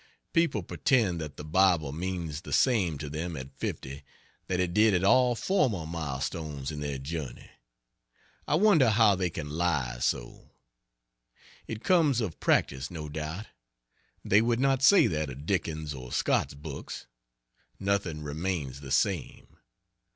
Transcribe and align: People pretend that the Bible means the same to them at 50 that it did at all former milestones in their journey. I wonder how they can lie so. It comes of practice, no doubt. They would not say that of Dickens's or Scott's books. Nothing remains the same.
People 0.33 0.63
pretend 0.63 1.21
that 1.21 1.37
the 1.37 1.43
Bible 1.45 1.91
means 1.91 2.41
the 2.41 2.51
same 2.51 2.97
to 2.97 3.07
them 3.07 3.37
at 3.37 3.55
50 3.59 4.03
that 4.47 4.59
it 4.59 4.73
did 4.73 4.95
at 4.95 5.03
all 5.03 5.35
former 5.35 5.85
milestones 5.85 6.71
in 6.71 6.79
their 6.79 6.97
journey. 6.97 7.51
I 8.47 8.55
wonder 8.55 8.89
how 8.89 9.13
they 9.13 9.29
can 9.29 9.51
lie 9.51 9.99
so. 9.99 10.53
It 11.67 11.83
comes 11.83 12.19
of 12.19 12.39
practice, 12.39 12.89
no 12.89 13.09
doubt. 13.09 13.45
They 14.25 14.41
would 14.41 14.59
not 14.59 14.81
say 14.81 15.05
that 15.05 15.29
of 15.29 15.45
Dickens's 15.45 15.93
or 15.93 16.11
Scott's 16.11 16.55
books. 16.55 17.05
Nothing 17.79 18.23
remains 18.23 18.81
the 18.81 18.89
same. 18.89 19.55